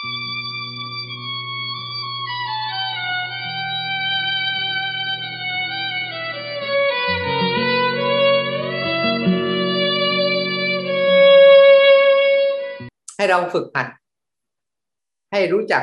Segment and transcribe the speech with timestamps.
[0.00, 13.88] ให้เราฝึกหัด
[15.32, 15.82] ให้รู้จัก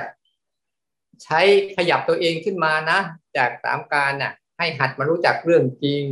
[1.24, 1.40] ใช้
[1.78, 3.00] ขยับตัวเองขึ้นมานะ
[3.38, 6.04] จากสามการน่ะ ให้หัดมารู้จักเรื่องจริง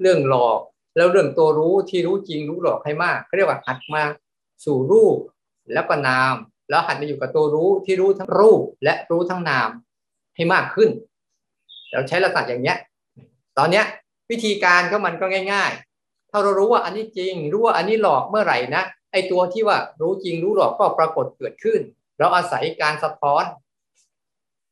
[0.00, 0.60] เรื่องหลอก
[0.96, 4.02] แล้วเรื่องตัวรู้ที่รู้จริงรู้หลอกให้มากเขาเรียกว่าหัดมา
[4.64, 5.18] สู่รูป
[5.72, 6.34] แล้วก็นาม
[6.68, 9.70] แล้วหัดมาอยู่กับตัวรู้ที่รู้ทั้งรูปและรู้ทั้งนาม
[10.36, 10.90] ให้มากขึ้น
[11.90, 12.76] เราใช้ลักษณะอย่างเนี้ย
[13.58, 13.84] ตอนเนี้ย
[14.30, 15.70] วิธีการก็มันก็ง่าย
[16.00, 21.80] ๆ ถ้าเรารู้ว่าอันนี้จริง รู้ว่าอันนี้หลอกเมื่อไหร่นะ ไอตัวที่ว่ารู้จริงรู้หลอกก็ปรากฏเกิดขึ้น
[22.18, 23.44] เราอาศัยการสะท้อน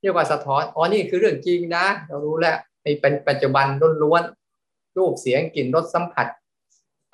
[0.01, 3.67] เรียกว่าสะท้อน อ๋อ นี่คือเรื่องจริงนะ เรารู้แล้วไอเป็นปัจจุบัน
[4.03, 6.27] ล้วนๆ รูปเสียงกลิ่นรสสัมผัส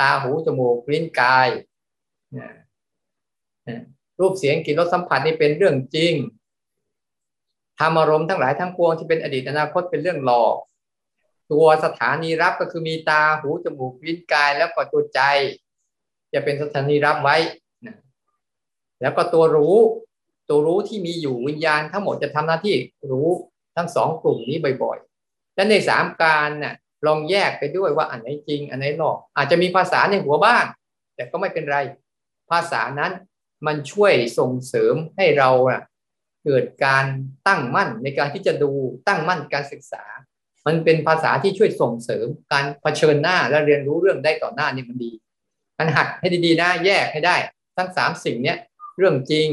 [0.01, 1.49] ตาหูจมูกลิ้นกาย
[4.21, 6.15] รูปเสียงกลิ่นรสสัมผัสนี่เป็นเรื่องจริง
[7.79, 10.57] ธรรมอารมณ์ทั้งหลายทั้งปวงที่เป็นอดีตอนาคตเป็นเรื่องหลอก
[11.53, 15.21] ตัวสถานีรับก็คือมีตาหูจมูกลิ้นกายแล้วก็ตัวใจ
[16.33, 17.37] จะเป็นสถานีรับไว้
[17.87, 17.97] นะ
[19.01, 19.77] แล้วก็ตัวรู้
[20.49, 22.75] ตัวรู้ที่มีอยู่วิญญาณทั้งหมดจะทำหน้าที่
[23.11, 23.29] รู้
[23.77, 26.75] ทั้งสองกลุ่มนี้บ่อยๆ และในสามการน่ะ
[27.07, 30.65] ลองแยกไปด้วยว่าอันไหนจริง อันไหนหลอก อาจจะมีภาษาในหัวบ้าง
[31.15, 31.79] แต่ก็ไม่เป็นไร
[32.51, 33.13] ภาษานั้น
[33.67, 35.51] มันช่วยส่งเสริมให้เรา
[36.45, 37.05] เกิดการ
[37.49, 38.71] ตั้งมั่นในการที่จะดู
[39.09, 40.05] ตั้งมั่นการศึกษา
[40.67, 45.13] มันเป็นภาษาที่ช่วยส่งเสริมการเผชิญหน้าและเรียนรู้เรื่องได้ต่อหน้านี่มันดี
[45.79, 47.37] มันหัดให้ดีๆนะแยกให้ได้
[47.77, 48.59] ทั้งสามสิ่งเนี้ย
[48.99, 49.49] เรื่องจริง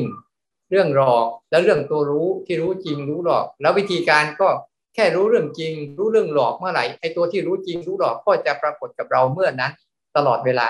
[0.72, 4.50] เรื่องหลอกแล้วเรื่องตัวรู้ที่รู้จริงรู้หลอก แล้ววิธีการก็
[4.96, 9.72] แค่รู้เรื่องจริง รู้เรื่องหลอกเมื่อไหร่ไอ้ตัวที่รู้จริงรู้หลอกก็จะปรากฏกับเราเมื่อนั้น
[10.18, 10.68] ตลอดเวลา